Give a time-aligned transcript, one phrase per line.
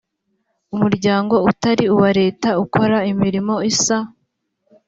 [0.75, 3.97] umuryango utari uwa leta ukora imirimo isa